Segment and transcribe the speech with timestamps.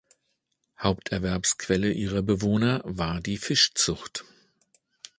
[0.79, 4.25] Haupterwerbsquelle ihrer Bewohner war die Fischzucht.